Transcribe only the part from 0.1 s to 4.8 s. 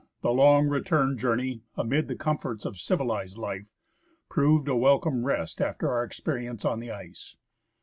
The lonof return journey, amid the comforts of civiHzed life, proved a